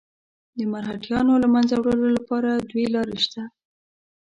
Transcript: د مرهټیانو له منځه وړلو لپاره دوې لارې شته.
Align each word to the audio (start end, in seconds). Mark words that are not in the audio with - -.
د 0.57 0.59
مرهټیانو 0.71 1.33
له 1.43 1.47
منځه 1.53 1.73
وړلو 1.77 2.09
لپاره 2.17 2.49
دوې 2.69 2.85
لارې 2.95 3.17
شته. 3.25 3.43